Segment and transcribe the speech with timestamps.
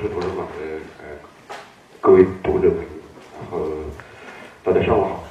[0.00, 0.64] 是图书馆的
[1.00, 1.56] 呃
[2.00, 2.84] 各位读者朋友，
[3.36, 3.66] 然后
[4.64, 5.24] 大家上午好。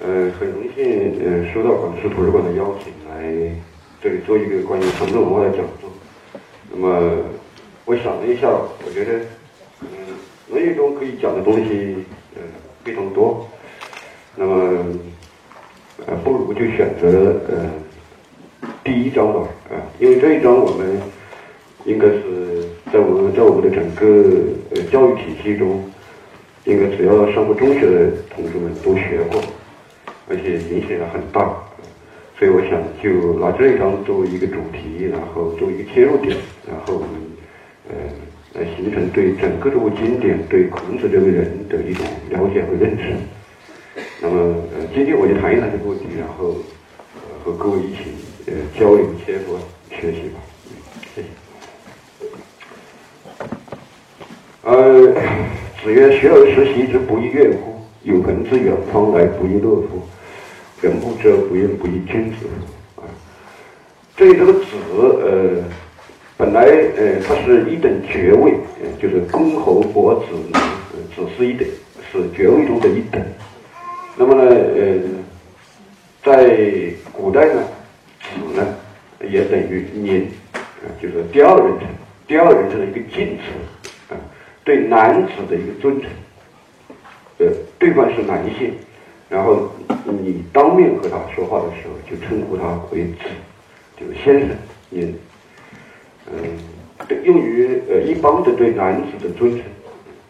[0.00, 3.32] 呃，很荣幸呃收到广师图书馆的邀请，来
[4.02, 5.90] 这里做一个关于传统文化的讲座。
[6.70, 7.24] 那么
[7.86, 9.12] 我想了一下，我觉得
[9.80, 9.88] 嗯
[10.52, 12.04] 《论语》中可以讲的东西
[12.34, 12.42] 呃
[12.84, 13.48] 非常多。
[14.36, 14.84] 那么
[16.04, 17.70] 呃不如就选择呃
[18.84, 21.00] 第一章吧，啊，因为这一章我们。
[21.84, 24.06] 应该是在我们在我们的整个
[24.70, 25.84] 呃教育体系中，
[26.64, 29.42] 应该只要上过中学的同志们都学过，
[30.28, 31.54] 而且影响也很大，
[32.38, 37.08] 所以我想就拿这一章作为一个主题，然后作为一个切入点，然后我们
[37.88, 37.94] 呃
[38.54, 43.14] 来形成对整个这部经典、对孔子这个人的一种了解和认识。
[44.22, 46.56] 那么呃，今天我就谈一谈这个问题，然后
[47.44, 48.10] 和各位一起
[48.46, 49.58] 呃交流、切磋、
[49.90, 50.40] 学习吧。
[54.68, 54.74] 呃，
[55.82, 57.80] 子曰：“学而时习之，不亦说乎？
[58.02, 60.02] 有朋自远方来，不亦乐乎？
[60.82, 63.08] 人不知而不愠，不亦君子乎？”啊，
[64.14, 65.64] 这里这个子，呃，
[66.36, 68.52] 本来呃，它是一等爵位，
[69.00, 70.26] 就是公侯伯子，
[71.16, 71.66] 子是一等，
[72.12, 73.22] 是爵位中的一等。
[74.18, 75.00] 那么呢，呃，
[76.22, 77.62] 在古代呢，
[78.20, 78.66] 子呢
[79.30, 80.26] 也等于年，
[81.00, 81.88] 就是第二人称，
[82.26, 83.44] 第二人称的一个敬词。
[84.68, 86.10] 对男子的一个尊称，
[87.38, 87.46] 呃，
[87.78, 88.74] 对方是男性，
[89.30, 89.72] 然后
[90.04, 93.16] 你当面和他说话的时候，就称呼他为子，
[93.98, 94.50] 就是先生，
[94.90, 95.18] 您，
[96.30, 96.36] 嗯，
[97.24, 99.62] 用于呃一般的对男子的尊称。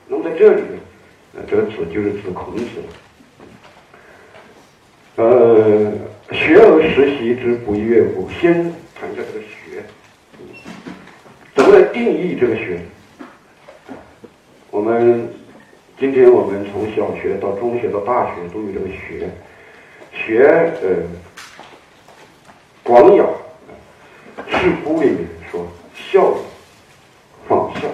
[0.06, 0.78] 那么在这里呢，
[1.34, 2.64] 呃，这个子就是指孔子。
[5.16, 5.92] 呃，
[6.30, 8.30] 学而时习之，不亦说乎？
[8.40, 8.54] 先
[8.94, 9.82] 谈一下这个学，
[11.56, 12.78] 怎么来定义这个学？
[14.78, 15.28] 我们
[15.98, 19.28] 今天我们从小学到中学到大学都有这个学，
[20.12, 21.02] 学呃，
[22.84, 23.24] 广雅，
[24.46, 25.18] 是乎里面
[25.50, 26.32] 说孝，
[27.48, 27.88] 仿效。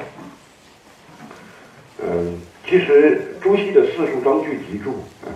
[2.03, 4.91] 嗯，其实朱熹的《四书章句集注》
[5.27, 5.33] 啊，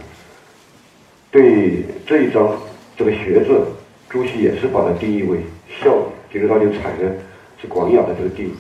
[1.31, 2.61] 对这一章
[2.95, 3.69] 这个学字，
[4.11, 5.39] 朱熹也是把它定义为
[5.83, 5.97] 孝，
[6.31, 7.11] 就是他就采的
[7.59, 8.55] 是广雅的这个定义。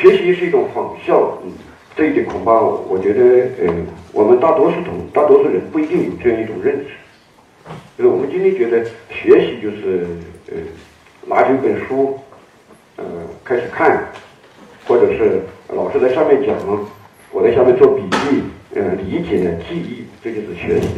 [0.00, 1.52] 学习是一种仿效，嗯，
[1.94, 3.20] 这一点恐怕我觉得，
[3.60, 3.74] 呃，
[4.14, 6.86] 我们大多数同大多数人不一定有这样一种认识。
[7.98, 10.06] 就是我们今天觉得学习就是，
[10.50, 10.56] 呃，
[11.26, 12.18] 拿起一本书，
[12.96, 13.04] 呃，
[13.44, 14.02] 开始看，
[14.86, 16.56] 或者是老师在上面讲，
[17.30, 18.42] 我在下面做笔记，
[18.74, 20.88] 呃，理解、记忆，这就是学习。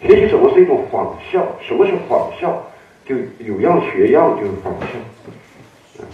[0.00, 1.46] 学习什么是一种仿效？
[1.62, 2.60] 什么是仿效？
[3.06, 6.04] 就有样学样，就是仿效。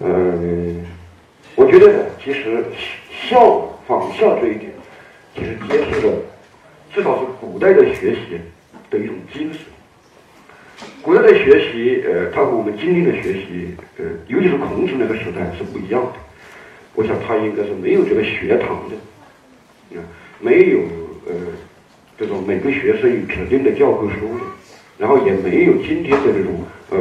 [0.00, 0.84] 嗯。
[1.56, 2.62] 我觉得呢，其实
[3.10, 4.70] 效仿效这一点，
[5.34, 6.12] 其实揭示了
[6.94, 8.38] 至少是古代的学习
[8.90, 9.62] 的一种精神。
[11.00, 16.12] 古代的学习，呃，它和我们今天的学习，呃，尤其是孔子那个时代是不一样的。
[16.94, 20.04] 我想他应该是没有这个学堂的，啊，
[20.38, 20.80] 没有
[21.26, 21.34] 呃
[22.18, 24.44] 这种每个学生有指定的教科书的，
[24.98, 26.98] 然后也没有今天的这种呃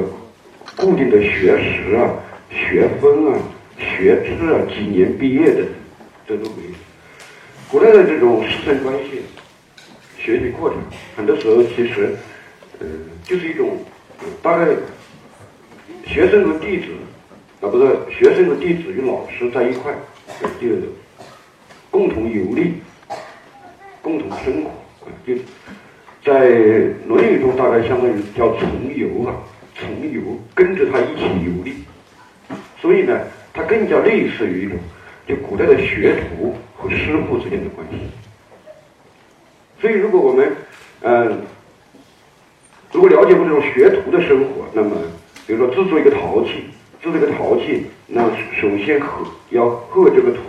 [0.77, 2.13] 固定的学时啊、
[2.49, 3.39] 学分啊。
[3.77, 5.63] 学制啊，几年毕业的，
[6.27, 6.73] 这都没有。
[7.69, 9.21] 古代的这种师生关系、
[10.17, 10.77] 学习过程，
[11.15, 12.15] 很多时候其实，
[12.79, 12.87] 呃，
[13.23, 13.77] 就是一种
[14.41, 14.67] 大概
[16.05, 16.85] 学生和弟子
[17.59, 19.93] 啊，不是学生和弟子与老师在一块，
[20.61, 20.67] 就
[21.91, 22.75] 共同游历、
[24.01, 24.69] 共同生活
[25.05, 25.35] 啊，就
[26.23, 26.49] 在
[27.07, 29.35] 《论语》中大概相当于叫从游啊，
[29.75, 30.21] 从游，
[30.53, 31.83] 跟着他一起游历。
[32.81, 33.19] 所以呢。
[33.55, 34.77] 它更加类似于一种，
[35.25, 37.95] 就古代的学徒和师傅之间的关系。
[39.79, 40.51] 所以，如果我们，
[41.01, 41.41] 嗯，
[42.91, 44.91] 如果了解过这种学徒的生活，那么，
[45.47, 46.65] 比如说制作一个陶器，
[47.01, 48.29] 制作一个陶器，那
[48.59, 50.41] 首先和要和这个土，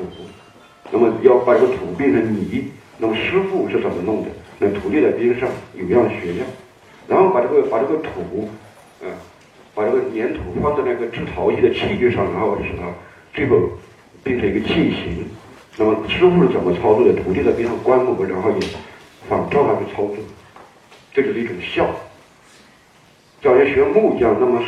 [0.90, 4.30] 那么要把这个土变成泥，那么师傅是怎么弄的？
[4.58, 6.46] 那徒弟在边上有样学样，
[7.06, 8.48] 然后把这个把这个土，
[9.00, 9.08] 嗯。
[9.76, 12.88] 把这个粘土放在那个制陶器的器具上，然后使它
[13.34, 13.68] 最后
[14.24, 15.28] 变成一个器型。
[15.76, 17.12] 那么师傅是怎么操作的？
[17.12, 18.66] 徒弟在边上观摩，然后也
[19.28, 20.16] 仿照他去操作。
[21.12, 21.86] 这就是一种孝。
[23.42, 24.62] 教人学木匠，那么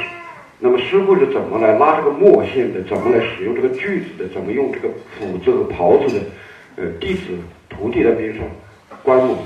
[0.58, 2.82] 那么师傅是怎么来拉这个墨线的？
[2.82, 4.28] 怎么来使用这个锯子的？
[4.28, 6.26] 怎么用这个斧子和刨子的？
[6.76, 7.22] 呃，弟子
[7.70, 8.42] 徒弟在边上
[9.02, 9.38] 观摩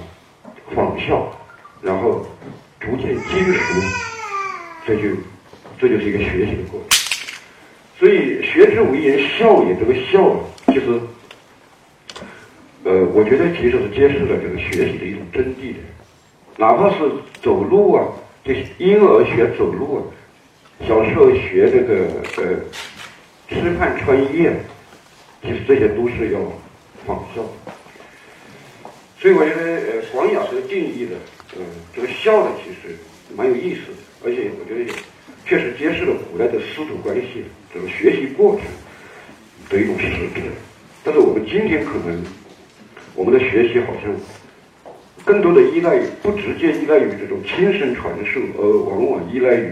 [0.75, 1.31] 仿效，
[1.81, 2.27] 然后
[2.81, 3.81] 逐渐精熟，
[4.85, 5.03] 这就。
[5.83, 6.97] 这就是一个学习的过程，
[7.99, 10.33] 所以学之为言笑也，这个笑
[10.69, 11.01] 其实，
[12.85, 15.79] 呃，我觉得其实是揭示了这个学习的一种真谛的。
[16.57, 16.99] 哪怕是
[17.43, 18.07] 走路啊，
[18.45, 20.01] 这婴儿学走路啊，
[20.87, 22.07] 小时候学这个
[22.37, 22.61] 呃
[23.49, 24.55] 吃饭穿衣啊，
[25.43, 26.39] 其实这些都是要
[27.05, 27.43] 仿效。
[29.19, 31.17] 所以我觉得呃广雅这个定义的，
[31.57, 32.97] 嗯，这个笑呢，其实
[33.35, 34.93] 蛮有意思的，而且我觉得也
[35.47, 38.65] 确实揭示了古代的师徒关系这种学习过程
[39.69, 40.51] 的一种实质。
[41.05, 42.23] 但是我们今天可能
[43.15, 44.13] 我们的学习好像。
[45.25, 49.71] 更多的依赖于不直接依赖于这种亲身传授，而往往依赖于，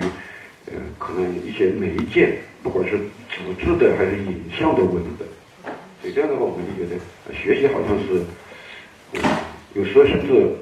[0.66, 2.96] 呃，可能一些媒介，不管是
[3.28, 5.26] 纸质的还是影像的文本。
[6.00, 8.22] 所以这样的话，我们就觉得学习好像是，
[9.74, 10.54] 有时候甚至，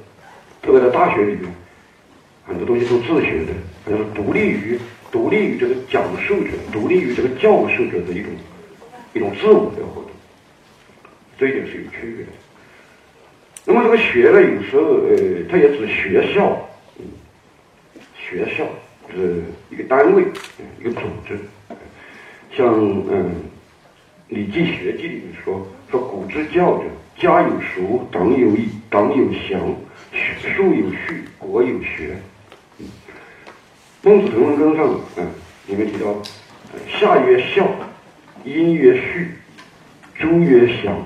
[0.62, 1.54] 特别在大学里面，
[2.46, 3.52] 很多东西都自学的，
[3.84, 4.78] 好像是独立于
[5.10, 8.30] 独立于这个讲授者，独立于这个教授者的一种
[9.14, 10.10] 一种自我的活动。
[11.38, 12.32] 这一点是有区别的。
[13.64, 15.16] 那么这个学呢，有时候呃，
[15.50, 16.68] 它也指学校，
[16.98, 17.04] 嗯，
[18.18, 18.64] 学校
[19.14, 20.24] 是一个单位，
[20.80, 21.38] 一个组织。
[22.56, 22.66] 像
[23.10, 23.30] 嗯，
[24.34, 26.84] 《礼记学记》里面说说古之教者，
[27.16, 29.74] 家有塾，党有义，党有祥，
[30.56, 32.16] 术有序，国有学。
[34.08, 35.26] 《孟子滕文阁》上嗯
[35.66, 36.22] 里面提到，
[36.88, 37.68] 夏曰孝，
[38.44, 39.32] 殷曰序，
[40.16, 41.04] 周曰祥。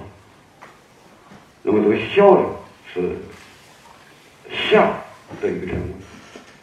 [1.62, 2.44] 那么这个孝呢，
[2.92, 3.16] 是
[4.50, 4.92] 下
[5.40, 5.94] 的一个称呼。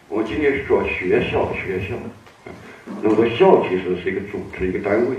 [0.08, 1.96] 我们今天是说学校，学校。
[3.02, 5.18] 那么说校其实是一个组织，一个单位。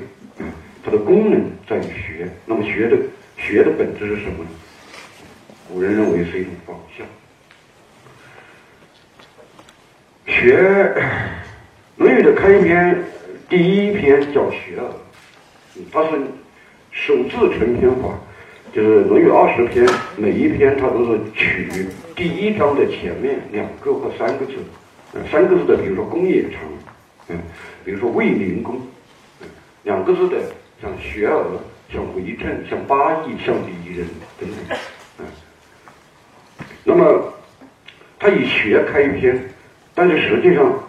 [0.84, 2.30] 它的功能在于学。
[2.46, 2.96] 那么学的
[3.36, 4.50] 学的本质是什么呢？
[5.68, 7.04] 古人认为是一种方向。
[10.30, 10.56] 学
[11.96, 13.04] 《论语》的开篇
[13.48, 14.84] 第一篇叫《学而》，
[15.92, 16.22] 它是
[16.92, 18.16] 首字成篇法。
[18.72, 19.84] 就是《论语》二十篇，
[20.16, 21.68] 每一篇它都是取
[22.14, 24.52] 第一章的前面两个或三个字，
[25.32, 26.60] 三个字的，比如说“公冶长”，
[27.26, 27.36] 嗯，
[27.84, 28.80] 比如说“卫灵公”，
[29.42, 29.48] 嗯，
[29.82, 30.36] 两个字的
[30.80, 31.44] 像“学而”、
[31.92, 34.06] 像“为政”、像“八义”、像“礼仁”
[34.38, 34.78] 等等，
[35.18, 35.26] 嗯，
[36.84, 37.34] 那么
[38.20, 39.36] 他以学开篇，
[40.00, 40.82] 但是实际上，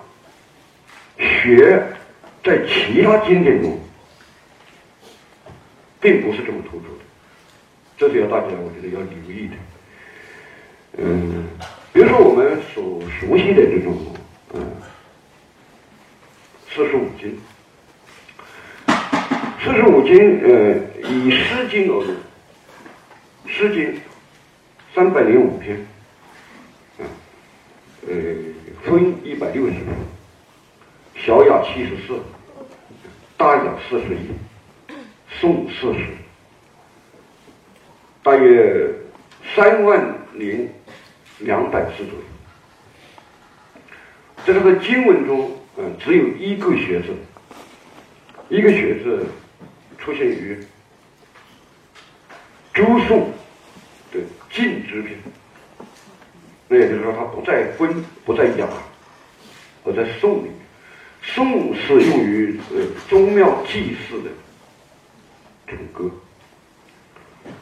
[1.18, 1.86] 学
[2.46, 3.78] 在其他经典中
[6.00, 7.04] 并不是这么突出的。
[7.98, 9.54] 这是要大家，我觉得要留意的。
[11.00, 11.46] 嗯，
[11.92, 13.98] 比如说我们所熟悉的这种，
[14.54, 14.66] 嗯，
[16.74, 17.38] 四书五经。
[19.62, 20.74] 四书五经，呃，
[21.10, 22.16] 以《诗经》而论，
[23.46, 23.94] 《诗经》
[24.96, 25.76] 三百零五篇，
[26.98, 27.04] 啊，
[28.08, 28.14] 呃，
[28.92, 29.86] 分一百六十篇，
[31.16, 32.20] 小雅七十四，
[33.38, 34.28] 大雅四十一，
[35.40, 36.08] 颂四十。
[38.22, 38.94] 大约
[39.56, 40.70] 三万零
[41.40, 42.26] 两百字左右。
[44.46, 47.16] 在这个经文中，嗯，只有一个学字，
[48.50, 49.26] 一个学字
[50.00, 50.60] 出现于
[52.74, 53.32] 周颂
[54.12, 54.20] 的
[54.52, 55.18] 晋之篇。
[56.74, 58.66] 那也就是说，它不在分，不在雅，
[59.84, 60.54] 而在颂里面。
[61.22, 64.30] 颂是用于呃宗庙祭祀的
[65.68, 66.10] 这种歌。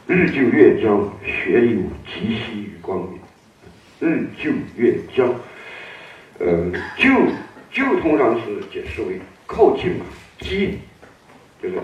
[0.05, 3.19] 日就月将，学有极兮于光明。
[3.99, 5.27] 日就月将，
[6.37, 7.09] 呃，就
[7.71, 10.05] 就通常是解释为靠近嘛，
[10.39, 10.79] 近，
[11.63, 11.79] 就是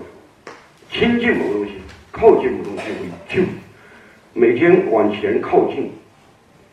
[0.92, 1.72] 亲近某东西，
[2.12, 3.42] 靠近某东西为就。
[4.32, 5.90] 每天往前靠近，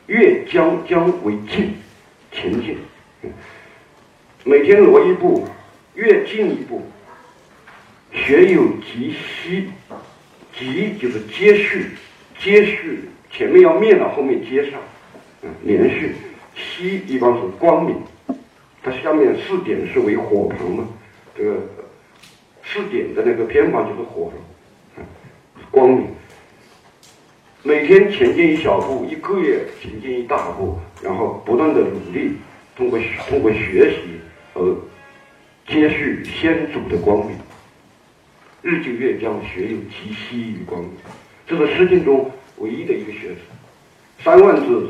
[0.07, 1.75] 越将将为近，
[2.31, 2.77] 前进。
[4.43, 5.47] 每天挪一步，
[5.95, 6.81] 越进一步，
[8.11, 9.69] 学有极兮。
[10.55, 11.87] 急就是接续，
[12.39, 14.79] 接续前面要灭了，后面接上，
[15.41, 16.15] 嗯，连续。
[16.55, 17.97] 息一般是光明，
[18.83, 20.87] 它下面四点是为火旁嘛，
[21.35, 21.55] 这个
[22.63, 24.31] 四点的那个偏旁就是火，
[24.97, 25.03] 嗯，
[25.71, 26.07] 光明。
[27.65, 32.33] 每天前进一小步，一个月前进一大步，然后不断的努力，
[32.75, 34.19] 通过通过学习
[34.53, 34.75] 而
[35.65, 37.37] 接续先祖的光明。
[38.61, 40.91] 日就月将，学有其息于光明。
[41.47, 43.39] 这是《诗经》中唯一的一个学字，
[44.21, 44.89] 三万字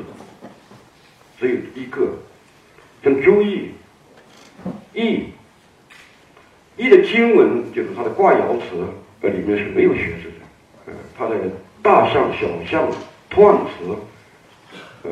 [1.40, 2.18] 只有一个。
[3.04, 3.70] 像《周易》，
[4.96, 5.26] 易，
[6.76, 8.84] 易的经文就是它的卦爻辞，
[9.22, 10.88] 呃，里面是没有学字的。
[10.88, 11.36] 呃，它的
[11.84, 12.90] 大象、小象、
[13.30, 13.96] 断词，
[15.04, 15.12] 呃，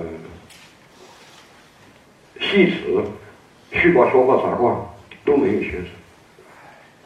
[2.39, 3.03] 细词、
[3.73, 4.79] 序卦、说卦、杂卦
[5.25, 5.81] 都没有学。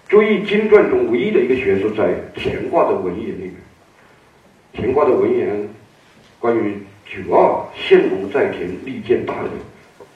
[0.07, 3.53] 注意《经传》中唯一的一个学说在乾卦的文言里面。
[4.75, 5.67] 乾卦的文言
[6.37, 9.49] 关于九二献龙在田，利见大人，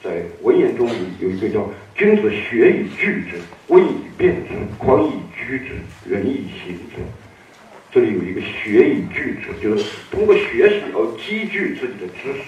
[0.00, 5.74] 在文言中有有一个叫“君子学以聚之，温以变之，宽以居之，
[6.08, 7.02] 仁以行之”。
[7.92, 12.44] 这里有一个“学以聚之”，就是通过学习而积聚自己的知识。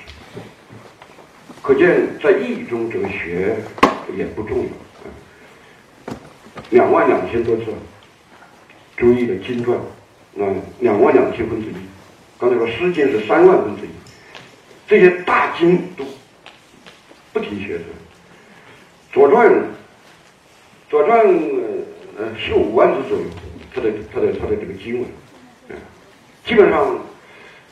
[1.61, 3.57] 可见在意义中，这个“学”
[4.17, 6.15] 也不重要。
[6.71, 7.65] 两万两千多字，
[8.97, 9.77] 注意的经传，
[10.39, 10.47] 啊，
[10.79, 11.75] 两万两千分之一。
[12.39, 13.91] 刚才说《诗经》是三万分之一，
[14.87, 16.05] 这些大经都
[17.33, 17.85] 不提学生。
[19.13, 19.49] 左传》
[20.89, 21.27] 《左传》
[22.17, 23.25] 呃十五万字左右，
[23.75, 25.09] 它的它的它的这个经文，
[26.45, 26.99] 基本上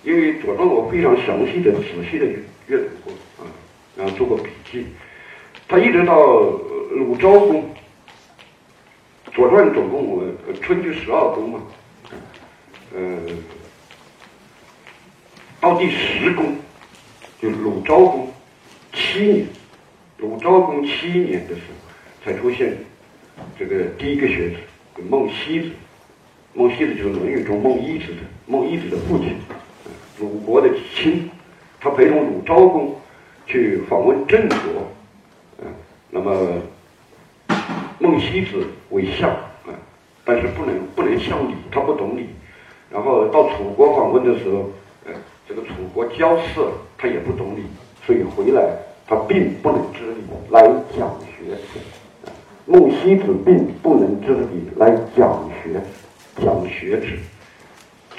[0.04, 2.26] 因为《左传》我非常详细的、仔细的
[2.68, 3.50] 阅读过啊，
[3.96, 4.86] 然后做过笔记。
[5.68, 7.62] 他一直到鲁昭公，
[9.32, 11.62] 《左传》总共呃春秋十二公嘛，
[12.94, 13.00] 呃。
[15.60, 16.56] 到第十宫，
[17.38, 18.32] 就鲁昭公
[18.94, 19.46] 七年，
[20.16, 22.78] 鲁昭公七年的时候，才出现
[23.58, 24.56] 这个第一个学子
[25.06, 25.70] 孟西子。
[26.54, 29.36] 孟西子就是《论语》中孟伊子的孟伊子的父亲，
[30.18, 31.30] 鲁国的亲，
[31.78, 32.96] 他陪同鲁昭公
[33.46, 34.58] 去访问郑国，
[35.62, 35.66] 嗯，
[36.10, 36.34] 那么
[38.00, 39.70] 孟西子为相，啊，
[40.24, 42.26] 但是不能不能相礼，他不懂礼，
[42.90, 44.68] 然后到楚国访问的时候。
[45.48, 47.64] 这个楚国交涉，他也不懂礼，
[48.06, 48.62] 所以回来
[49.04, 50.62] 他并不能知礼来
[50.96, 51.56] 讲学。
[52.66, 55.82] 孟西子并不能知礼来讲学，
[56.40, 57.18] 讲学之。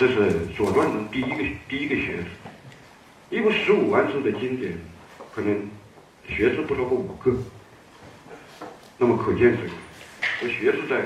[0.01, 0.15] 这是
[0.57, 1.35] 《左传》中第一个
[1.69, 2.23] 第一个学子。
[3.29, 4.73] 一部十五万字的经典，
[5.31, 5.69] 可能
[6.27, 7.31] 学字不超过五个。
[8.97, 9.69] 那么可见这个，
[10.41, 11.05] 这学字在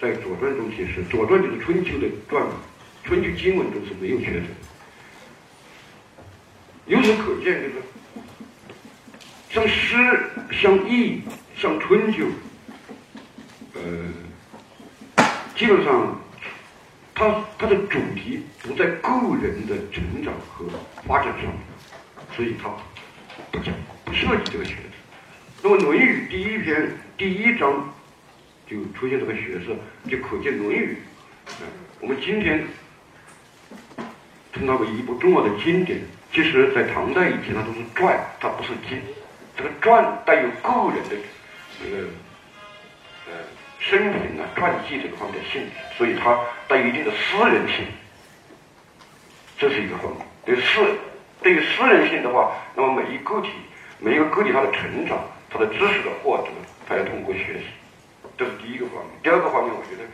[0.00, 2.42] 在《左传》中解释，《左传》就是春秋的传，
[3.04, 4.46] 春秋经文中是没有学者。
[6.86, 7.60] 由此可见，
[9.50, 11.20] 就是像诗、像易、
[11.54, 12.24] 像春秋，
[13.74, 13.82] 呃，
[15.54, 16.18] 基本上，
[17.22, 19.08] 它它的主题不在个
[19.40, 20.66] 人的成长和
[21.06, 21.52] 发展上，
[22.34, 22.68] 所以它
[23.52, 23.72] 不讲
[24.04, 24.80] 不涉及这个学子。
[25.62, 27.94] 那么《论语》第一篇第一章
[28.68, 29.76] 就出现这个学色，
[30.10, 30.98] 就可见《论语》
[32.00, 32.66] 我们今天
[34.52, 36.00] 称它为一部重要的经典。
[36.32, 39.00] 其实，在唐代以前，它都是传，它不是经。
[39.56, 41.16] 这个传带有个人的
[41.78, 42.08] 这个
[43.28, 43.32] 呃
[43.92, 47.84] 生平啊、传记这个方面的性质，所以它带有一定的私人性。
[49.58, 50.26] 这是一个方面。
[50.46, 50.80] 对私
[51.42, 53.50] 对于私人性的话，那么每一个体、
[53.98, 55.18] 每一个个体他的成长、
[55.50, 56.48] 他的知识的获得，
[56.88, 57.66] 他要通过学习，
[58.38, 59.12] 这是第一个方面。
[59.22, 60.08] 第二个方面，我觉得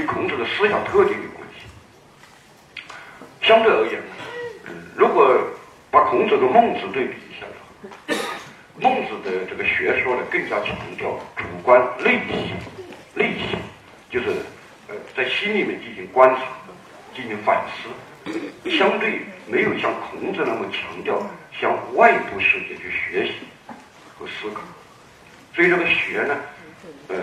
[0.00, 1.66] 与孔子的思想特点有关系。
[3.42, 4.00] 相对而言。
[4.94, 5.36] 如果
[5.90, 8.14] 把孔子和孟子对比一下的话，
[8.80, 12.56] 孟子的这个学说呢，更加强调主观内心，
[13.18, 13.58] 内心
[14.08, 14.28] 就是
[14.88, 16.42] 呃在心里面进行观察，
[17.14, 21.20] 进行反思，相对没有像孔子那么强调
[21.60, 23.34] 向外部世界去学习
[24.16, 24.62] 和思考。
[25.54, 26.36] 所以这个学呢，
[27.08, 27.16] 呃，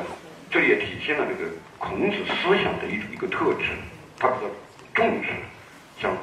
[0.51, 1.49] 这也体现了这个
[1.79, 3.71] 孔子思想的一一个特质，
[4.19, 4.47] 他比较
[4.93, 5.29] 重视
[5.99, 6.15] 向。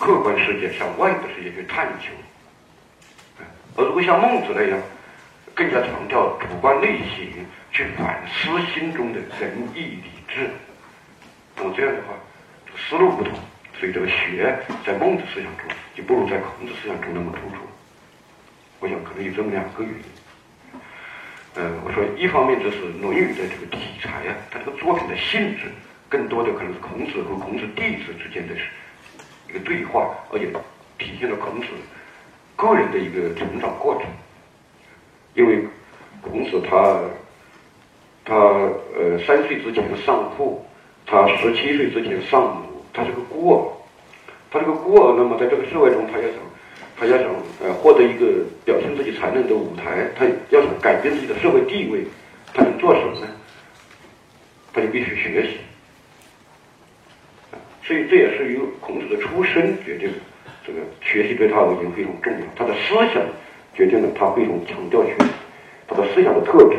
[0.00, 2.10] 客观世界向外部世界去探求，
[3.76, 4.78] 而如果像孟子那样，
[5.54, 10.50] 更加强调主观内心去反思心中的仁义礼智，
[11.56, 12.14] 那么这样的话，
[12.76, 13.32] 思路不同，
[13.78, 17.62] 所以这个学在孟子思想中就不如在孔子思想中那么突出。
[18.80, 20.80] 我想可能有这么两个原因。
[21.54, 25.64] 呃，我说一方面就是《论语》的这个题材啊，它这个作品的性质，
[26.08, 28.54] 更多的可能是孔子和孔子弟子之间的。
[29.48, 30.46] 一个对话，而且
[30.98, 31.66] 体现了孔子
[32.54, 34.04] 个人的一个成长过程。
[35.32, 35.64] 因为
[36.20, 37.00] 孔子他
[38.28, 40.62] 他呃三岁之前丧父，
[41.06, 43.72] 他十七岁之前丧母，他是个孤儿。
[44.50, 46.34] 他这个孤儿，那么在这个社会中，他要想
[46.98, 47.26] 他要想
[47.64, 52.04] 呃获得一个表现自己才能的舞台，他要想改变自己的社会地位，
[52.52, 53.26] 他能做什么呢？
[54.74, 55.56] 他就必须学习。
[57.82, 60.10] 所以这也是由孔子的出身决定，
[60.66, 62.40] 这个学习对他而言非常重要。
[62.54, 63.22] 他的思想
[63.74, 65.30] 决定了他非常强调学习，
[65.86, 66.76] 他的思想的特质。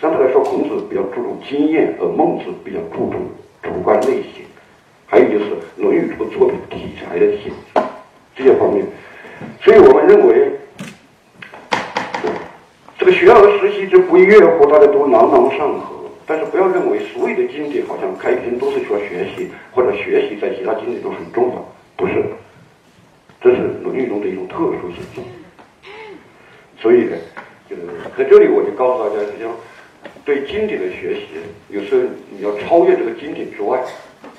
[0.00, 3.20] 相对来说，孔子比较注重经验，而孟子比较注重
[3.62, 4.44] 主观内心。
[5.06, 5.44] 还有就是
[5.76, 7.82] 《论语》这个作品题材的性质
[8.36, 8.84] 这些方面。
[9.62, 10.52] 所以我们认为，
[12.98, 14.66] 这个学而时习之，不亦说乎？
[14.66, 16.10] 大家都朗朗上口。
[16.26, 21.64] 但是不要认为所有的经典好像开篇都是说学习，或者学习在其他经典中很重要，
[21.96, 22.22] 不是。
[23.40, 25.24] 这是《论语》中的一种特殊性。
[26.76, 27.16] 所以呢，
[27.70, 27.82] 就是
[28.18, 29.50] 在这里我就告诉大家，实际上
[30.28, 31.26] 对经典的学习，
[31.70, 33.82] 有时候你要超越这个经典之外，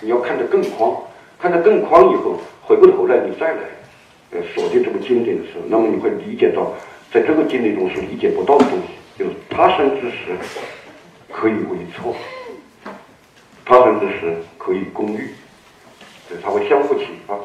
[0.01, 0.87] 你要看得更宽，
[1.39, 3.61] 看得更宽以后，回过头来你再来
[4.29, 6.73] 呃锁定这个经典的时候，那么你会理解到，
[7.11, 10.37] 在这个经典中是理解不到的东西，就是他生之时
[11.31, 12.15] 可以为错，
[13.65, 15.31] 他生之时可以攻玉，
[16.29, 17.35] 对，它会相互启发。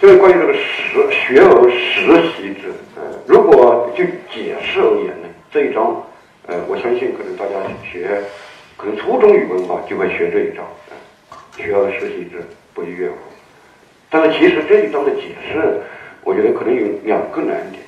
[0.00, 5.17] 这个关于这个实学而实习之，呃，如果就解释而言，
[5.50, 6.04] 这一章，
[6.46, 7.52] 呃，我相信可能大家
[7.90, 8.20] 学，
[8.76, 10.64] 可能初中语文吧就会学这一章，
[11.56, 12.42] 学而时习之，
[12.74, 13.16] 不亦乐乎？
[14.10, 15.80] 但是其实这一章的解释，
[16.22, 17.82] 我觉得可能有两个难点，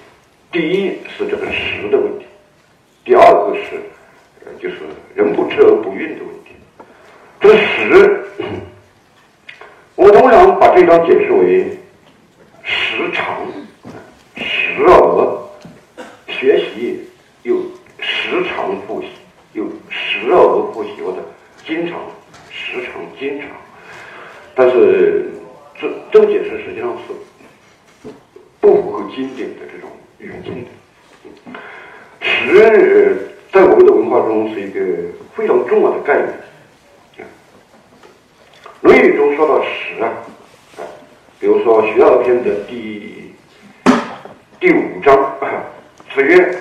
[0.51, 2.25] 第一是这个时的问题，
[3.05, 3.81] 第二个是，
[4.47, 4.77] 呃，就是
[5.15, 6.53] 人不知而不愠的问题。
[7.41, 8.25] 这个时，
[9.97, 11.77] 我通常把这一章解释为。
[12.63, 13.47] 时常，
[14.37, 15.43] 时而
[16.29, 17.01] 学习，
[18.31, 19.09] 时常复习，
[19.55, 21.19] 又时而复习，或者
[21.67, 21.99] 经常、
[22.49, 23.49] 时常、经常。
[24.55, 25.31] 但是
[25.75, 27.13] 这这个解释实际上是
[28.61, 30.71] 不符合经典的这种语境的。
[32.21, 34.81] 时在我们的文化中是一个
[35.35, 36.29] 非常重要的概念。
[38.83, 40.09] 《论语》中说到时啊。
[41.41, 43.35] 比如说《学而篇》的第
[44.61, 45.35] 第五章，
[46.15, 46.55] 子曰：“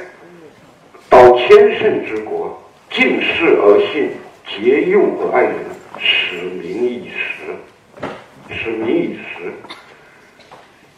[1.49, 4.11] 天圣之国，敬事而信，
[4.47, 5.55] 节用而爱人，
[5.97, 7.55] 使民以时。
[8.51, 9.51] 使民以时。”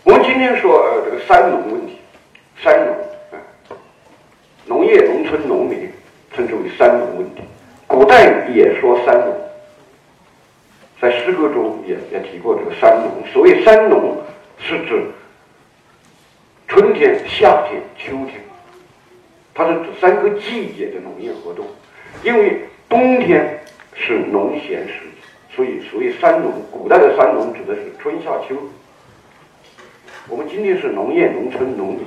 [0.03, 2.00] 我们今天说呃这个三农问题，
[2.62, 2.93] 三农
[3.31, 3.39] 啊，
[4.65, 5.89] 农业、农村、农民
[6.36, 7.43] 称之为三农问题。
[7.88, 9.34] 古代也说三农。
[10.99, 13.10] 在诗歌中也也提过这个三农。
[13.32, 14.17] 所谓三农，
[14.60, 15.02] 是指
[16.67, 18.41] 春天、夏天、秋天，
[19.54, 21.66] 它是指三个季节的农业活动。
[22.24, 23.60] 因为冬天
[23.94, 26.52] 是农闲时节，所以所谓三农。
[26.72, 28.56] 古代的三农指的是春夏秋。
[30.28, 32.06] 我们今天是农业、农村、农民，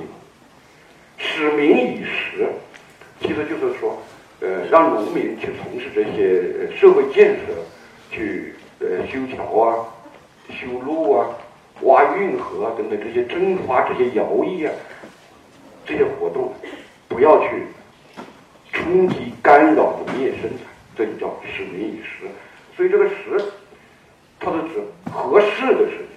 [1.17, 2.47] 使民以食，
[3.21, 3.97] 其实就是说，
[4.41, 7.53] 呃，让农民去从事这些社会建设，
[8.11, 8.53] 去。
[8.77, 9.87] 呃，修桥啊，
[10.49, 11.29] 修路啊，
[11.83, 14.73] 挖运河啊等等这些征发这些徭役啊，
[15.85, 16.53] 这些活动，
[17.07, 17.63] 不要去
[18.71, 20.59] 冲击干扰农业生产，
[20.95, 22.25] 这就叫使民以时。
[22.75, 23.51] 所以这个时，
[24.39, 26.07] 它是指合适的时间，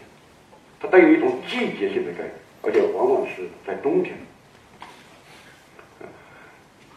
[0.80, 4.16] 它带有一种季节性的概念，而且往往是在冬天。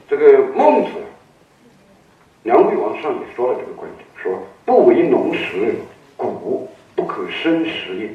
[0.09, 0.91] 这个孟子，
[2.43, 4.47] 梁惠王上也说了这个观点，说。
[4.63, 5.75] 不为农时，
[6.15, 8.09] 谷不可生食也。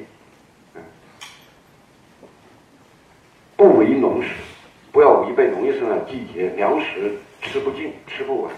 [3.56, 4.28] 不为农时，
[4.96, 8.52] 不要违背农业生产季节，粮食吃不尽，吃不完。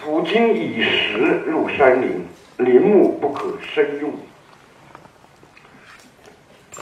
[0.00, 4.10] 夫今以食入山林，林木不可深用。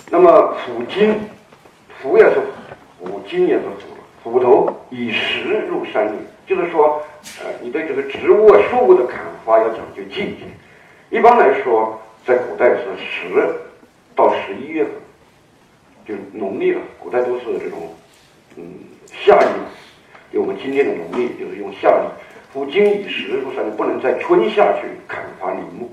[0.09, 1.19] 那么斧金，
[2.01, 2.37] 斧也是
[3.01, 6.19] 斧，金也是斧，斧头以食入山林。
[6.47, 7.03] 就是说，
[7.43, 10.47] 呃，你对这个植物啊、树木的砍伐要讲究季节。
[11.11, 13.49] 一般来说，在古代是十
[14.15, 14.93] 到十一月份，
[16.07, 16.81] 就是农历了。
[16.99, 17.95] 古代都是这种，
[18.57, 18.63] 嗯，
[19.07, 22.09] 夏历，就我们今天的农历就是用夏历。
[22.53, 25.91] 夫今以时入山，不能在春夏去砍伐林木。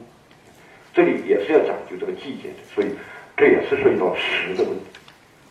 [0.93, 2.87] 这里也是要讲究这个季节的，所以
[3.37, 4.85] 这也是涉及到时的问题。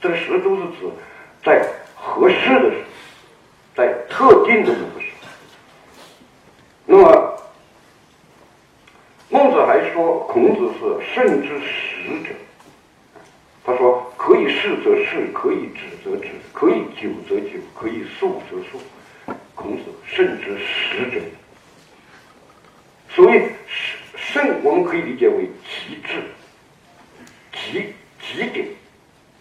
[0.00, 0.86] 这个时都是指
[1.44, 2.76] 在合适的时。
[3.76, 5.28] 在特定的某个时候，
[6.84, 7.40] 那么
[9.28, 12.34] 孟子还说，孔子是圣之时者。
[13.68, 18.80] 他说：“可以事则事，可以止则止，可以久则久，可以速则速。”
[19.54, 21.20] 孔子圣之时者。
[23.10, 23.52] 所谓
[24.16, 26.22] 圣，我们可以理解为极致、
[27.52, 28.66] 极极点，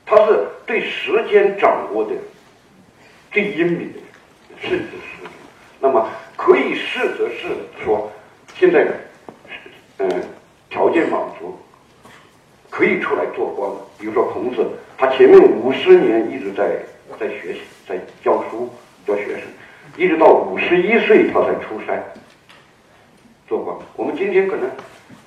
[0.05, 2.11] 它是对时间掌握的
[3.31, 3.99] 最英明的。
[4.61, 5.29] 甚至是，
[5.79, 7.47] 那么可以是则是
[7.81, 8.11] 说，
[8.59, 8.87] 现在，
[9.99, 10.09] 嗯，
[10.69, 11.57] 条件满足，
[12.77, 13.67] 可以出来做官。
[13.97, 14.63] 比如说孔子，
[14.99, 16.77] 他前面五十年一直在
[17.19, 18.69] 在学习，在教书
[19.03, 19.41] 教学生，
[19.97, 22.03] 一直到五十一岁他才出山
[23.47, 23.75] 做官。
[23.95, 24.69] 我们今天可能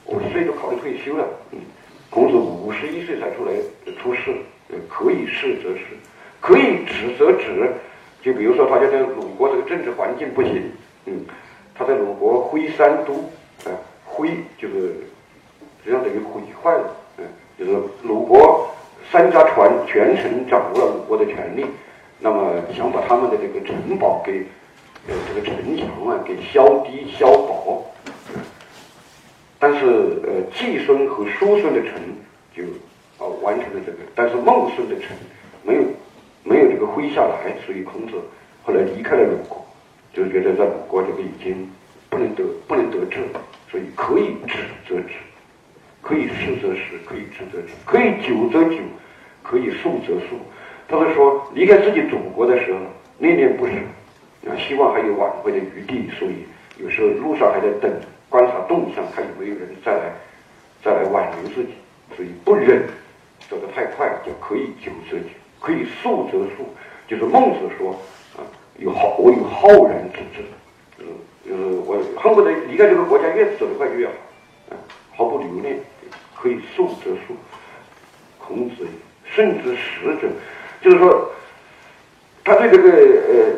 [0.04, 1.58] 五十岁都考虑退休了，嗯，
[2.08, 3.50] 孔子五十一岁才出来
[4.00, 4.32] 出仕，
[4.88, 5.80] 可以是则是。
[6.40, 7.68] 可以止则止，
[8.22, 10.70] 就比如说他觉得鲁国这个政治环境不行，
[11.06, 11.26] 嗯，
[11.74, 13.12] 他在鲁国挥三都，
[13.68, 13.74] 啊，
[14.06, 14.94] 挥就是
[15.82, 16.96] 实际上等于毁坏了，
[17.60, 18.70] 就是鲁国
[19.12, 21.66] 三家传全程掌握了鲁国的权力，
[22.18, 24.46] 那么想把他们的这个城堡给，
[25.06, 27.84] 呃，这个城墙啊给削低削薄，
[29.58, 29.84] 但是
[30.24, 32.00] 呃季孙和叔孙的城
[32.56, 32.62] 就
[33.22, 35.14] 啊完成了这个，但是孟孙的城
[35.62, 35.82] 没有
[36.42, 38.14] 没有这个挥下来，所以孔子
[38.64, 39.62] 后来离开了鲁国，
[40.14, 41.70] 就觉得在鲁国这个已经
[42.08, 43.18] 不能得不能得志，
[43.70, 44.56] 所以可以止
[44.88, 45.12] 则止。
[46.02, 48.76] 可以实则实，可以知则知，可以久则久，
[49.42, 50.38] 可以速则速。
[50.88, 52.80] 他是说，离开自己祖国的时候，
[53.18, 53.72] 念念不舍，
[54.48, 56.44] 啊，希望还有挽回的余地，所以
[56.82, 57.92] 有时候路上还在等，
[58.28, 60.12] 观察动向，看有没有人再来，
[60.82, 61.74] 再来挽留自己，
[62.16, 62.82] 所以不忍
[63.48, 66.66] 走得太快，就可以久则久，可以速则速。
[67.06, 67.90] 就是孟子说，
[68.36, 68.42] 啊，
[68.78, 70.44] 有好，我有浩然之志，
[70.98, 71.06] 嗯，
[71.44, 74.12] 就是我恨不得离开这个国家越走得快越好，
[74.70, 74.72] 啊，
[75.14, 75.76] 毫不留恋。
[76.40, 77.36] 可以速则速，
[78.38, 78.86] 孔子
[79.34, 80.28] 甚至实者，
[80.80, 81.30] 就是说，
[82.42, 83.52] 他对这个呃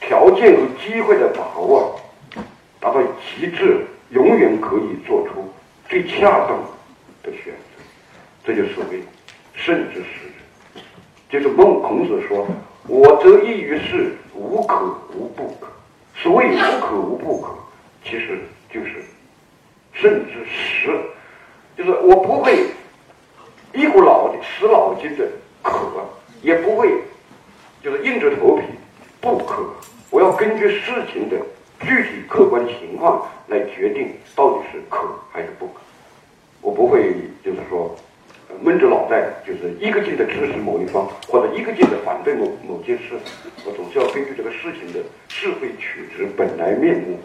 [0.00, 2.00] 条件和机会的把握
[2.80, 5.52] 达到极致，永远可以做出
[5.88, 6.58] 最恰当
[7.22, 7.82] 的选择，
[8.44, 9.02] 这就所谓
[9.54, 10.80] 甚至实者。
[11.28, 12.46] 就是孟孔子说
[12.88, 15.68] ：“我则异于事，无可无不可。”
[16.16, 17.54] 所谓无可无不可，
[18.04, 18.38] 其实
[18.72, 19.02] 就是
[19.92, 20.98] 甚至实。
[21.76, 22.66] 就是我不会
[23.72, 25.26] 一股脑的死脑筋的
[25.62, 25.72] 可，
[26.42, 26.92] 也不会
[27.82, 28.64] 就是硬着头皮
[29.20, 29.64] 不可。
[30.10, 31.36] 我要根据事情的
[31.80, 34.98] 具体客观情况来决定到底是可
[35.32, 35.80] 还是不可。
[36.60, 37.96] 我不会就是说
[38.60, 43.14] 闷着脑袋，就是一个劲的支持某一方，或者一个劲的反对某某件事。
[43.64, 47.18] 我总是要根据这个事情的是非曲直、本来面目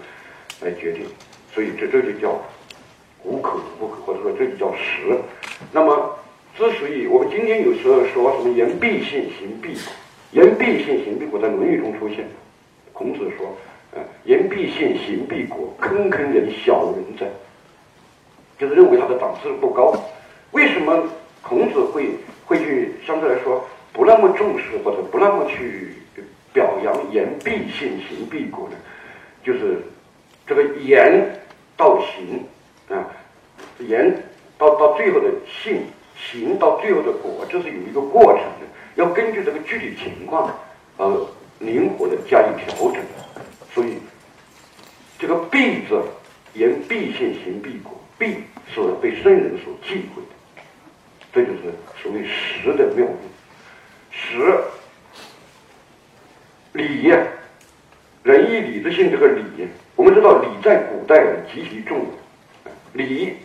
[0.61, 1.05] 来决定。
[1.53, 2.41] 所以这这就叫。
[3.27, 5.19] 无可不可，或者说这就叫实。
[5.73, 6.15] 那么，
[6.55, 9.91] 之所以我们今天有时候说什么言必信，行必果，
[10.31, 12.25] 言必信，行必果，在《论语》中出现。
[12.93, 13.53] 孔子说
[13.93, 17.27] ：“呃，言必信，行必果，坑坑人，小人哉。”
[18.57, 19.93] 就是认为他的档次不高。
[20.51, 21.03] 为什么
[21.41, 22.09] 孔子会
[22.45, 25.93] 会去相对来说不那么重视，或者不那么去
[26.53, 28.77] 表扬言必信，行必果呢？
[29.43, 29.83] 就是
[30.47, 31.39] 这个言
[31.75, 32.41] 到行。
[32.89, 33.03] 啊，
[33.79, 34.23] 言
[34.57, 35.81] 到到最后的信，
[36.15, 40.53] 行到最后的果，这是有一个过程的，要根据这个具体情况
[40.97, 41.27] 而
[41.59, 43.01] 灵活的加以调整。
[43.73, 43.97] 所以，
[45.19, 46.01] 这个必字，
[46.53, 50.61] 言必信，行必果，必是被圣人所忌讳的，
[51.31, 53.15] 这就是所谓实的妙用。
[54.09, 54.57] 实，
[56.73, 57.13] 礼，
[58.23, 59.43] 仁义礼智信这个礼，
[59.95, 62.71] 我们知道礼在古代极其重要。
[62.93, 63.35] 礼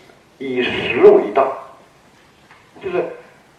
[0.42, 1.46] 以实为大，
[2.82, 3.04] 就是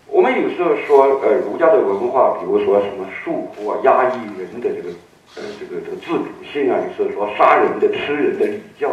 [0.07, 4.89] 我们有时候说，呃，儒家的文化，比如说什么束缚啊、压抑人的这个，
[5.35, 8.91] 呃，这个这个自主性啊，有时候说杀人的、吃人的礼教，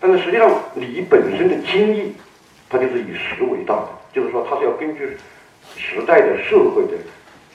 [0.00, 2.12] 但是实际上礼本身的精义，
[2.68, 5.16] 它就是以实为大的，就是说它是要根据
[5.76, 6.98] 时代的社会的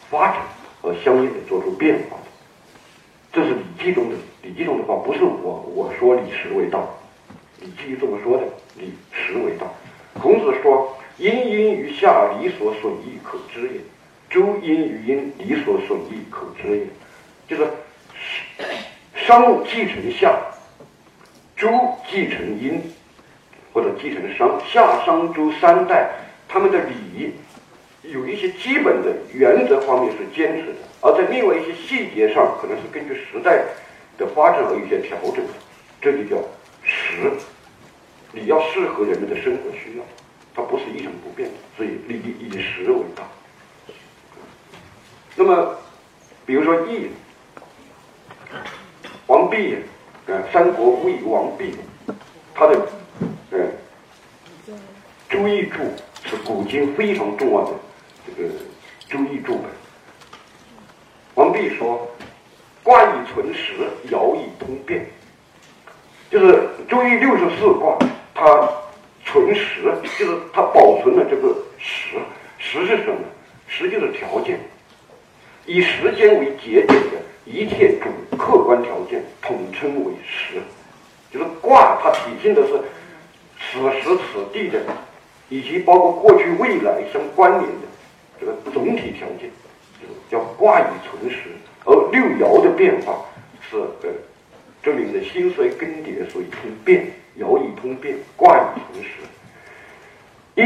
[0.10, 0.38] 发展
[0.82, 2.24] 而相应的做出变化的。
[3.34, 6.80] 这是《礼记》中的《礼记》中的话，不是我我说以实为大。
[7.60, 8.44] 礼记这么说的，
[8.76, 9.66] 礼实为大。
[10.22, 13.82] 孔子说：“殷殷于夏，礼所损益，可知也；
[14.30, 16.86] 周殷于殷，礼所损益，可知也。”
[17.50, 17.68] 就是
[19.16, 20.36] 商继承夏，
[21.56, 21.70] 周
[22.10, 22.82] 继承殷，
[23.74, 24.60] 或者继承商。
[24.68, 26.10] 夏、商、周三代，
[26.48, 27.34] 他们的礼
[28.04, 33.64] 有一些基本的原则方面是坚持的，而在另外一些细节上，可能是根据时代
[34.18, 35.44] 的发展而有些调整。
[36.02, 36.38] 这就叫。
[37.08, 37.32] 实，
[38.34, 40.04] 你要适合人们的生活需要，
[40.54, 43.24] 它不是一成不变的，所以礼以实为大。
[45.36, 45.76] 那么，
[46.46, 47.10] 比如说义，
[49.28, 49.78] 王弼，
[50.26, 51.76] 呃，三国魏王弼，
[52.54, 52.88] 他的，
[53.52, 53.58] 呃，
[55.30, 55.78] 周易注
[56.26, 57.74] 是古今非常重要的
[58.26, 58.50] 这个
[59.08, 59.66] 周易注本。
[61.36, 62.10] 王弼说
[62.82, 63.74] ：“卦以存实，
[64.10, 65.06] 爻以通变。”
[66.38, 66.54] 就是
[66.88, 67.98] 《周易》六十四卦，
[68.36, 68.70] 它
[69.26, 71.48] 存实，就是它保存了这个
[71.80, 72.18] 实。
[72.60, 73.18] 实是什么？
[73.66, 74.60] 实就是条件，
[75.66, 80.62] 以时间为节点的一切主客观条件，统称为实。
[81.34, 82.74] 就是卦，它体现的是
[83.58, 84.80] 此时此地的，
[85.50, 87.88] 以及包括过去未来相关联的
[88.40, 89.50] 这个总体条件。
[90.30, 91.50] 叫卦以存实，
[91.84, 93.26] 而六爻的变化
[93.72, 94.10] 是呃，
[94.88, 97.06] 证明的心衰更迭，所以通变，
[97.38, 99.10] 爻以通变，卦以成实。
[100.56, 100.62] 易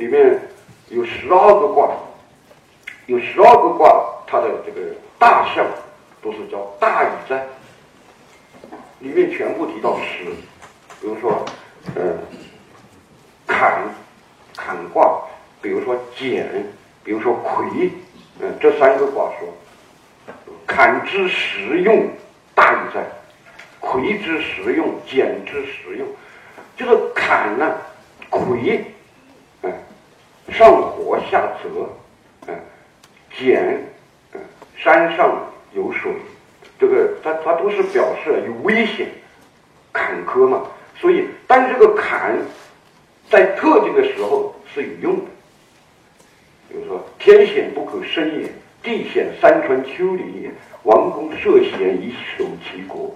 [0.00, 0.40] 里面
[0.88, 1.90] 有十二个卦，
[3.04, 4.80] 有十二个卦，它的这个
[5.18, 5.66] 大象
[6.22, 7.46] 都是叫大禹在，
[9.00, 10.24] 里面全部提到实，
[11.02, 11.44] 比如说，
[11.94, 12.16] 呃，
[13.46, 13.82] 坎，
[14.56, 15.20] 坎卦，
[15.60, 16.48] 比如说简，
[17.04, 17.90] 比如说魁，
[18.40, 20.34] 嗯，这三个卦说，
[20.66, 22.08] 坎之实用，
[23.98, 26.06] 魁之实用，简之实用，
[26.76, 27.76] 就是坎呢，
[28.30, 28.84] 魁。
[30.50, 31.90] 上火下泽，
[32.46, 32.54] 嗯，
[33.36, 33.84] 简，
[34.32, 34.40] 嗯，
[34.76, 36.10] 山上有水，
[36.78, 39.08] 这个它它都是表示有危险、
[39.92, 40.62] 坎坷嘛。
[40.96, 42.38] 所以，但这个坎
[43.28, 45.24] 在特定的时候是有用的。
[46.68, 48.48] 比如说，天险不可生也，
[48.82, 50.50] 地险山川丘陵也，
[50.84, 53.14] 王公涉险以守其国。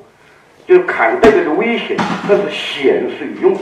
[0.67, 1.97] 就是坎代表着危险，
[2.29, 3.61] 但是险是有用的。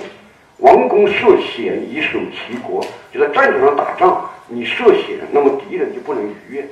[0.58, 6.68] 王公涉险以守其国，就在战场上打仗，你涉险，那么敌人就不能逾越。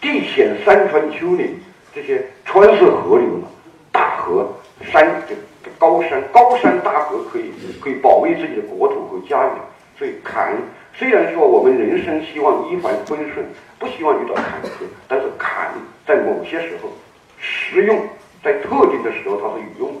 [0.00, 1.60] 地险山川丘陵，
[1.94, 3.48] 这些川是河流嘛，
[3.92, 4.50] 大河
[4.90, 5.36] 山就
[5.78, 9.52] 高山，高山大河可以可以保卫自己的国土和家园。
[9.98, 10.56] 所以坎，
[10.94, 13.46] 虽然说我们人生希望一帆风顺，
[13.78, 15.72] 不希望遇到坎坷，但是坎
[16.06, 16.90] 在某些时候
[17.38, 18.00] 实用，
[18.44, 20.00] 在特定的时候它是有用的，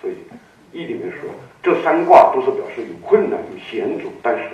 [0.00, 0.14] 所以。
[0.72, 1.30] 易里面说，
[1.62, 4.50] 这三卦都是表示有困难、有险阻，但是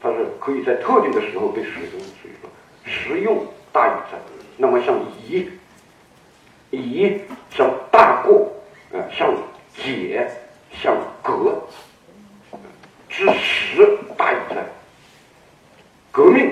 [0.00, 2.00] 它是可以在特定的时候被使用。
[2.00, 2.48] 所以说，
[2.84, 4.16] 实用大于在。
[4.56, 5.50] 那么像宜，
[6.70, 8.50] 宜像大过，
[8.92, 9.34] 呃，像
[9.76, 10.26] 解，
[10.72, 11.60] 像革，
[13.10, 14.64] 之实大于在。
[16.10, 16.50] 革命，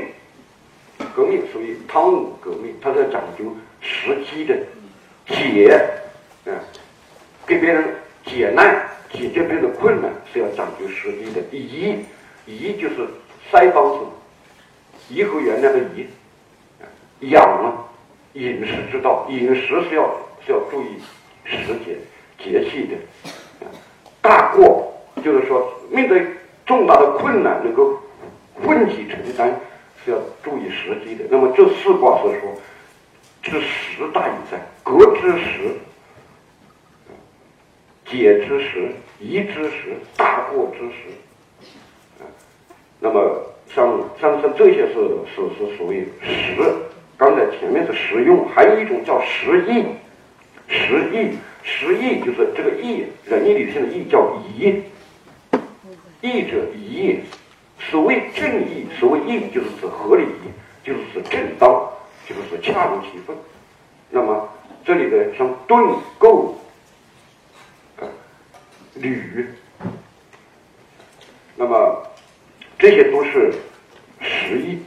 [1.14, 3.44] 革命属于汤武革命，它是讲究
[3.80, 4.54] 时机的。
[5.26, 5.80] 解，
[6.46, 6.54] 嗯，
[7.46, 7.84] 给别人
[8.24, 8.88] 解难。
[9.12, 11.40] 解决别人的困难是要讲究时机的。
[11.56, 12.04] 宜，
[12.44, 13.08] 宜就是
[13.50, 14.04] 腮帮子，
[15.08, 16.08] 颐和园那个宜，
[17.30, 17.86] 养，
[18.32, 20.10] 饮食之道，饮食是要
[20.44, 20.98] 是要注意
[21.44, 21.96] 时节
[22.36, 22.96] 节气的。
[24.20, 24.92] 大过
[25.24, 26.26] 就是说，面对
[26.66, 27.96] 重大的困难能够
[28.60, 29.48] 奋起承担，
[30.04, 31.24] 是要注意时机的。
[31.30, 32.60] 那么这四卦是说，
[33.40, 35.76] 之时大于在，革之时。
[38.08, 41.10] 解之时，疑之时，大过之时，
[42.20, 42.22] 啊
[43.00, 43.42] 那么
[43.74, 44.94] 像像像这些是
[45.34, 46.72] 是是属于实，
[47.16, 49.84] 刚才前面是实用，还有一种叫实义，
[50.68, 54.82] 实义，实义就是这个义，仁义礼智的义叫义，
[56.20, 57.18] 义者义，
[57.78, 60.24] 所谓正义，所谓义就是指合理，
[60.84, 61.68] 就是指正当，
[62.28, 63.36] 就是指恰如其分。
[64.10, 64.48] 那么
[64.84, 65.84] 这里的像盾
[66.18, 66.55] 构。
[68.96, 69.46] 铝，
[71.54, 72.06] 那么
[72.78, 73.52] 这些都是
[74.20, 74.78] 时宜，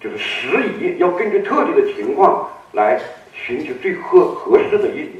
[0.00, 3.00] 就是时宜，要根据特定的情况来
[3.32, 5.12] 寻求最合合适的一点。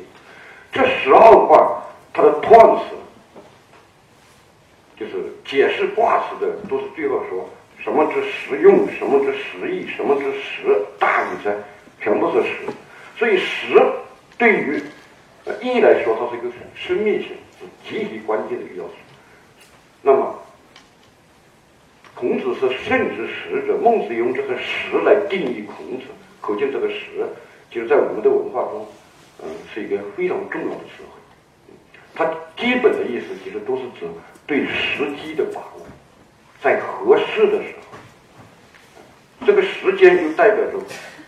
[0.73, 2.85] 这十二卦它的断词，
[4.97, 5.13] 就是
[5.45, 7.49] 解释卦词的，都是最后说
[7.83, 11.57] 什么之实用，什么之实意，什么之实大于在，
[12.01, 12.57] 全部是实。
[13.19, 13.83] 所以实
[14.39, 14.83] 对于
[15.44, 17.31] 那意义来说，它是一个生命性。
[17.87, 18.94] 极其关键的一个要素。
[20.00, 20.35] 那么，
[22.14, 26.07] 孔子是圣之实者，孟子用这个时来定义孔子，
[26.40, 27.29] 可见这个时，
[27.70, 28.87] 就是在我们的文化中，
[29.42, 31.74] 嗯，是一个非常重要的词汇。
[32.14, 32.24] 它
[32.57, 34.07] 基本的意思其实都是指
[34.46, 35.87] 对时机的把握，
[36.62, 40.79] 在合适的时候，这个时间就代表着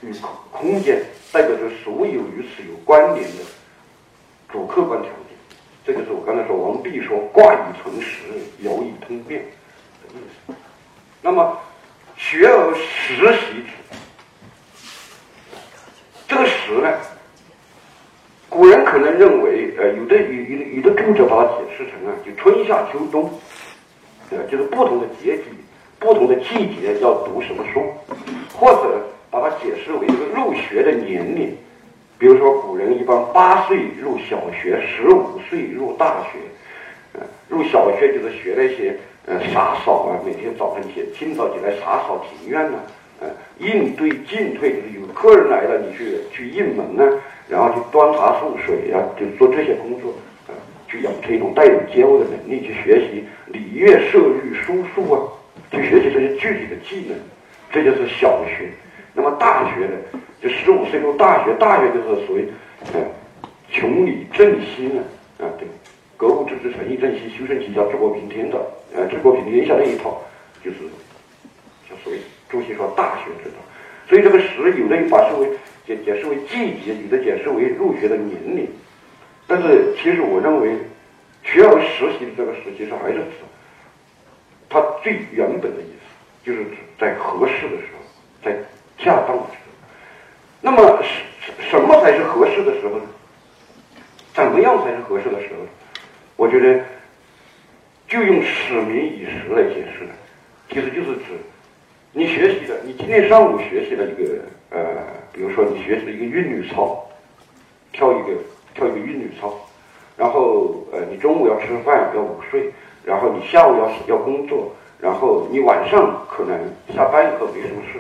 [0.00, 3.44] 与空空间，代表着所有与此有关联的
[4.52, 5.16] 主客观条件。
[5.84, 8.18] 这就是我刚才说王弼说“卦以存实，
[8.62, 9.42] 爻以通变”
[10.06, 10.54] 的意思。
[11.20, 11.58] 那么
[12.16, 13.72] “学而时习之”，
[16.28, 16.88] 这个“时”呢，
[18.48, 23.28] 古人可能认为，呃，有的有有有的读者把它解释成啊，就春夏秋冬，
[24.30, 25.44] 呃，就是不同的节气、
[25.98, 27.82] 不同的季节要读什么书，
[28.54, 31.56] 或者把它解释为这个入学的年龄。
[32.22, 36.38] 比如说，古人一般八岁入小学，十五岁入大学。
[37.14, 42.78] 嗯，入小学就是学那些呃洒扫啊，每天早晨起清早起来洒扫庭院呐，
[43.22, 47.12] 嗯，应对进退就是有客人来了，你去去应门啊，
[47.48, 50.14] 然后去端茶送水啊，就做这些工作，
[50.46, 50.54] 啊，
[50.86, 55.18] 去养成一种待人接物的能力，去学习礼乐射御书数啊，
[55.72, 57.18] 去学习这些具体的技能。
[57.72, 58.70] 这就是小学。
[59.12, 62.48] 那么大学呢，就十五岁读大学，大学就是所谓，
[62.92, 63.00] 呃，
[63.70, 65.00] 穷理正心啊，
[65.38, 65.68] 啊对，
[66.16, 68.58] 格物致知，诚意正心，修身齐家，治国平天的，
[68.92, 70.20] 呃，治国平天下那一套，
[70.64, 70.78] 就是，
[71.88, 73.56] 就所谓朱熹说大学之道。
[74.08, 75.48] 所以这个时，有的把视为
[75.86, 78.68] 解解释为季节，有的解释为入学的年龄。
[79.46, 80.76] 但是其实我认为，
[81.44, 83.30] 学而时习的这个时，其实还是指
[84.68, 88.02] 它最原本的意思，就是指在合适的时候，
[88.44, 88.58] 在。
[88.98, 89.42] 恰当的，
[90.64, 91.02] 那么
[91.40, 93.04] 什什么才是合适的时候呢？
[94.32, 95.68] 怎么样才是合适的时候呢？
[96.36, 96.80] 我觉得
[98.06, 100.10] 就用使民以时来解释了，
[100.70, 101.36] 其实就是指
[102.12, 104.38] 你学习的，你今天上午学习了一个
[104.70, 104.84] 呃，
[105.32, 107.08] 比如说你学习了一个韵律操，
[107.92, 108.28] 跳一个
[108.72, 109.52] 跳一个韵律操，
[110.16, 112.70] 然后呃，你中午要吃饭要午睡，
[113.04, 116.56] 然后你下午要要工作，然后你晚上可能
[116.94, 117.98] 下班以后没什么事。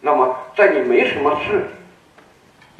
[0.00, 1.66] 那么，在你没什么事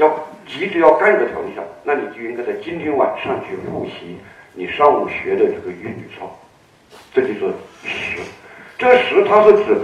[0.00, 0.10] 要
[0.46, 4.16] 急着要干的条件下，那你就应该在今天晚上去复习
[4.54, 6.34] 你上午学的这个韵律操，
[7.12, 7.40] 这就是
[7.84, 8.22] 时。
[8.78, 9.76] 这个时它是指，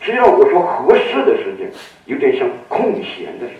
[0.00, 1.72] 实际上我说合适的时间，
[2.04, 3.54] 有点像空闲的时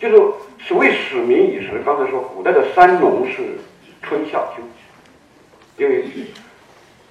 [0.00, 1.82] 就是所谓使民以时。
[1.84, 3.58] 刚才说古代的三农是
[4.02, 4.62] 春夏秋，
[5.76, 6.02] 因为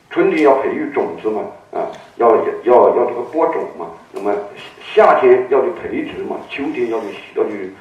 [0.09, 3.91] 春天要培育种子嘛，啊，要要要这个播种嘛。
[4.15, 4.33] 那么
[4.93, 7.71] 夏天要去培植嘛，秋天要去要去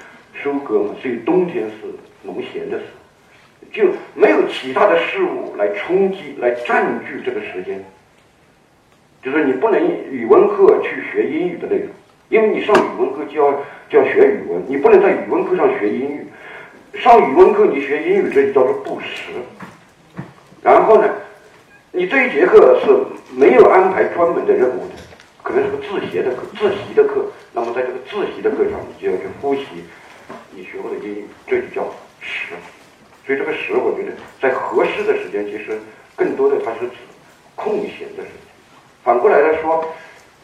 [0.43, 1.87] 收割嘛，所以冬天是
[2.23, 7.83] 农闲的时候，就没有其他的事物来冲击、来占据这个时间。
[9.23, 11.89] 就是你不能语文课去学英语的内容，
[12.29, 13.53] 因为你上语文课就要
[13.89, 16.27] 就要学语文，你不能在语文课上学英语。
[16.95, 19.33] 上语文课你学英语，这就叫做不时。
[20.63, 21.09] 然后呢，
[21.93, 22.93] 你这一节课是
[23.35, 24.95] 没有安排专门的任务的。
[25.45, 27.27] 可能是个自习的课，自习的课。
[27.53, 29.85] 那么在这个自习的课上，你就要去复习
[30.51, 31.85] 你学过的英语，这就叫
[32.21, 32.55] 时。
[33.27, 35.79] 所以这个时，我觉得在合适的时间，其实
[36.17, 36.97] 更多的它是指
[37.55, 38.49] 空闲的时间。
[39.05, 39.85] 反过来来说，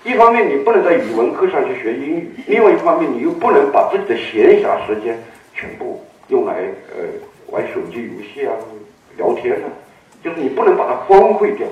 [0.05, 5.19] 一方面你不能在语文课上去学英语，另外一方面你又不能把自己的闲暇时间
[5.55, 6.55] 全部用来
[6.95, 7.05] 呃
[7.49, 8.53] 玩手机游戏啊、
[9.17, 9.67] 聊天啊，
[10.23, 11.67] 就是你不能把它荒废掉。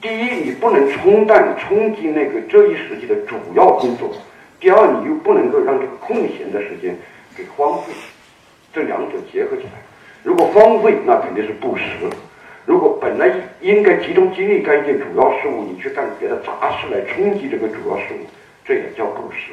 [0.00, 4.08] 第一，你不能冲淡、冲击那个这一时期的主要工作；
[4.58, 6.96] 第二，你又不能够让这个空闲的时间
[7.36, 7.92] 给荒废。
[8.72, 9.72] 这两者结合起来，
[10.22, 12.08] 如果荒废，那肯定是不实；
[12.64, 18.24] 如果本来应该集中精力干一件主要事务，你去干别的杂事来冲击这个主要事务，
[18.64, 19.52] 这也叫不实。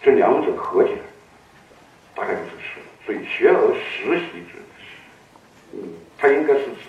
[0.00, 0.98] 这两者合起来，
[2.14, 2.80] 大概就是实。
[3.04, 4.58] 所以学而时习之，
[5.74, 5.80] 嗯，
[6.16, 6.88] 它应该是指，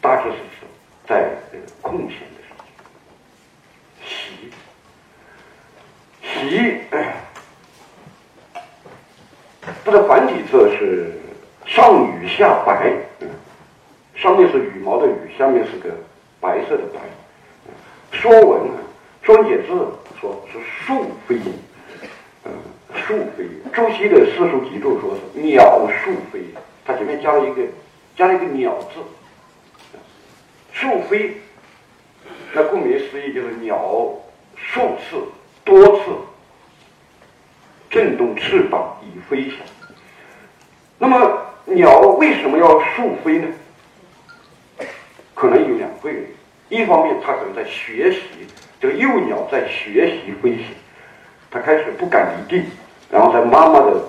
[0.00, 0.66] 大致是指。
[1.06, 4.50] 在这个空闲的时间，
[6.22, 6.80] 习习，
[9.84, 11.20] 它的繁体字是
[11.66, 12.92] 上羽下白，
[14.14, 15.90] 上面是羽毛的羽，下面是个
[16.40, 17.00] 白色的白。
[18.12, 18.78] 说文啊，
[19.22, 19.68] 说文解字
[20.20, 21.36] 说是树飞，
[22.44, 22.52] 嗯，
[22.94, 23.48] 树飞。
[23.72, 26.44] 朱熹的四书集注说是鸟树飞，
[26.84, 27.62] 它前面加了一个
[28.16, 29.00] 加了一个鸟字。
[30.82, 31.36] 数飞，
[32.52, 33.78] 那顾名思义就是鸟
[34.56, 35.16] 数次、
[35.62, 36.10] 多次
[37.88, 39.58] 震动翅膀以飞翔。
[40.98, 43.46] 那么鸟为什么要数飞呢？
[45.36, 46.20] 可能有两个原
[46.68, 48.20] 因：一方面，它可能在学习，
[48.80, 50.66] 这个幼鸟在学习飞行，
[51.48, 52.66] 它开始不敢离地，
[53.08, 54.02] 然后在妈妈的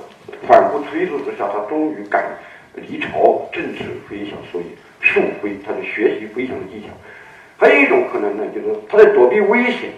[0.48, 2.36] 反复催促之下，它终于敢
[2.74, 4.36] 离巢，振翅飞翔。
[4.52, 4.66] 所以。
[5.04, 6.88] 速飞，它的学习飞翔的技巧。
[7.58, 9.92] 还有一种可能呢，就是它在躲避危险，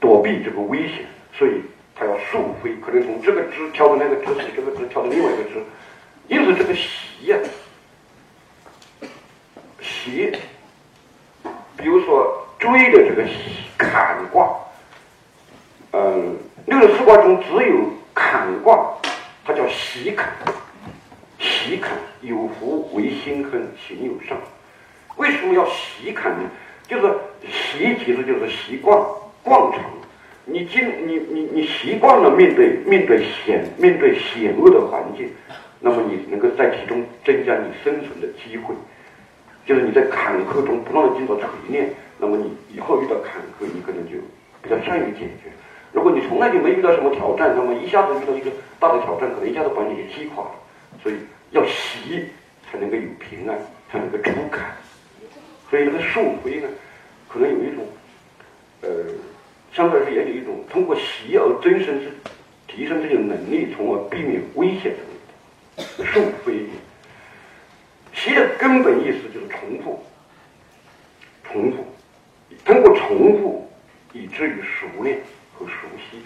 [0.00, 1.06] 躲避这个危险，
[1.38, 1.62] 所以
[1.94, 5.62] 它要速飞，可能从这个枝跳到那个枝，从这个枝跳到另外一个枝。
[6.26, 7.38] 因此，这个习呀，
[9.80, 10.32] 习，
[11.76, 13.22] 比如说追的这个
[13.76, 14.58] 坎卦，
[15.92, 16.36] 嗯，
[16.66, 18.94] 六十四卦中只有坎卦，
[19.44, 20.32] 它叫习坎。
[21.64, 23.52] 习坎有福为心亨，
[23.88, 24.36] 行有上。
[25.16, 26.50] 为什么要习坎呢？
[26.86, 27.10] 就是
[27.50, 28.94] 习其实就是习惯
[29.42, 29.80] 惯常。
[30.44, 35.30] 你经你你你习惯了面对面对险面对险恶的环境，
[35.80, 38.74] 那么你能够在其中增加你生存的机会。
[39.64, 41.88] 就是你在坎坷中不断的经过锤炼，
[42.18, 44.18] 那么你以后遇到坎坷，你可能就
[44.60, 45.50] 比较善于解决。
[45.92, 50.50] 如果你从来就没遇到什么挑战，那么一下子遇到一个大的挑战，可能一下子把你给击垮了。
[51.02, 51.14] 所以。
[51.54, 52.26] 要习
[52.70, 53.56] 才能够有平安，
[53.90, 54.76] 才能够出坎。
[55.70, 56.68] 所以这个受飞呢，
[57.28, 57.86] 可能有一种，
[58.82, 58.88] 呃，
[59.72, 62.12] 相对来说也有一种通过习而增生之
[62.66, 64.92] 提升这种能力，从而避免危险
[65.76, 66.68] 的术非也。
[68.12, 70.04] 习的根本意思就是重复，
[71.44, 71.84] 重复，
[72.64, 73.70] 通过重复
[74.12, 75.20] 以至于熟练
[75.54, 75.72] 和熟
[76.10, 76.18] 悉。